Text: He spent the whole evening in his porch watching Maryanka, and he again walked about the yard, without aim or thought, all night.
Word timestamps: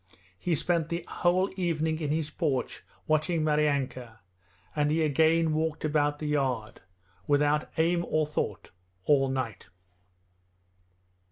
He 0.39 0.55
spent 0.55 0.89
the 0.89 1.05
whole 1.07 1.51
evening 1.55 1.99
in 1.99 2.09
his 2.09 2.31
porch 2.31 2.81
watching 3.05 3.43
Maryanka, 3.43 4.17
and 4.75 4.89
he 4.89 5.03
again 5.03 5.53
walked 5.53 5.85
about 5.85 6.17
the 6.17 6.25
yard, 6.25 6.81
without 7.27 7.69
aim 7.77 8.03
or 8.09 8.25
thought, 8.25 8.71
all 9.05 9.29
night. 9.29 9.69